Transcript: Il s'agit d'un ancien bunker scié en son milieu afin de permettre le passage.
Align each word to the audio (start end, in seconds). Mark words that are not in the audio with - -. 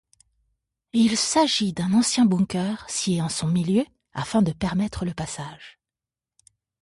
Il 0.93 1.15
s'agit 1.15 1.73
d'un 1.73 1.93
ancien 1.93 2.25
bunker 2.25 2.89
scié 2.89 3.21
en 3.21 3.29
son 3.29 3.45
milieu 3.45 3.85
afin 4.13 4.41
de 4.41 4.51
permettre 4.51 5.05
le 5.05 5.13
passage. 5.13 5.79